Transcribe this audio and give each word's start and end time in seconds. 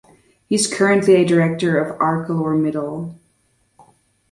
He 0.47 0.55
is 0.55 0.65
currently 0.65 1.13
a 1.17 1.23
director 1.23 1.77
of 1.77 1.95
ArcelorMittal. 1.99 3.19